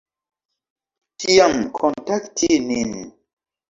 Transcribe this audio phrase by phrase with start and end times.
[1.25, 2.93] Tiam kontakti nin.